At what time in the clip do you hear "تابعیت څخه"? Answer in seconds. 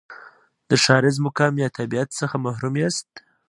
1.77-2.35